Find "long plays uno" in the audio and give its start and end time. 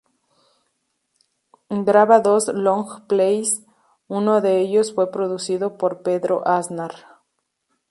2.47-4.41